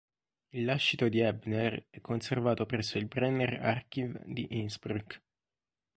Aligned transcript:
Il 0.49 0.65
lascito 0.65 1.09
di 1.09 1.19
Ebner 1.19 1.85
è 1.91 2.01
conservato 2.01 2.65
presso 2.65 2.97
il 2.97 3.05
Brenner-Archiv 3.05 4.19
di 4.25 4.47
Innsbruck. 4.57 5.21